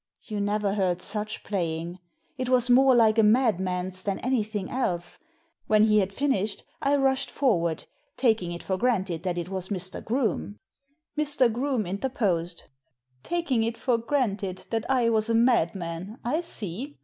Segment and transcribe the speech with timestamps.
[0.23, 1.99] You never heard such playing.
[2.35, 5.19] It was more like a madman's than anything else.
[5.67, 7.85] When he had finished I rushed forward,
[8.17, 10.03] taking it for granted that it was Mr.
[10.03, 10.57] Groome."
[11.15, 11.53] Mr.
[11.53, 12.63] Groome interposed.
[13.21, 16.97] "Taking it for granted that I was a madman, I see.